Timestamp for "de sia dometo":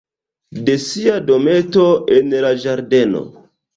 0.69-1.85